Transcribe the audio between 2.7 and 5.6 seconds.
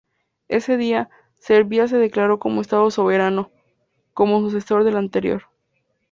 soberano, como sucesor del anterior.